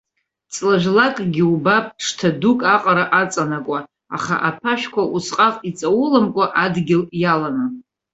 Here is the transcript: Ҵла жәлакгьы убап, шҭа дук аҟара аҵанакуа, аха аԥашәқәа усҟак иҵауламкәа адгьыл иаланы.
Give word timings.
Ҵла 0.53 0.75
жәлакгьы 0.81 1.43
убап, 1.53 1.85
шҭа 2.05 2.29
дук 2.39 2.59
аҟара 2.75 3.05
аҵанакуа, 3.21 3.79
аха 4.15 4.35
аԥашәқәа 4.49 5.03
усҟак 5.15 5.55
иҵауламкәа 5.69 6.45
адгьыл 6.63 7.03
иаланы. 7.21 7.65